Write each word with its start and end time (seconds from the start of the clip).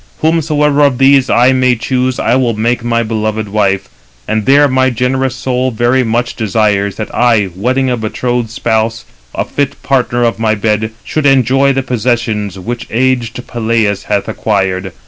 Whomsoever 0.21 0.81
of 0.81 0.97
these 0.97 1.29
I 1.29 1.53
may 1.53 1.75
choose, 1.75 2.17
I 2.19 2.33
will 2.35 2.55
make 2.55 2.83
my 2.83 3.03
beloved 3.03 3.47
wife; 3.47 3.87
and 4.27 4.47
there 4.47 4.67
my 4.67 4.89
generous 4.89 5.35
soul 5.35 5.69
very 5.69 6.01
much 6.03 6.35
desires 6.35 6.95
that 6.95 7.13
I, 7.13 7.49
wedding 7.55 7.87
a 7.91 7.97
betrothed 7.97 8.49
spouse, 8.49 9.05
a 9.35 9.45
fit 9.45 9.83
partner 9.83 10.23
of 10.23 10.39
my 10.39 10.55
bed, 10.55 10.89
should 11.03 11.27
enjoy 11.27 11.73
the 11.73 11.83
possessions 11.83 12.57
which 12.57 12.87
aged 12.89 13.45
Peleus 13.45 14.05
hath 14.05 14.27
acquired. 14.27 14.91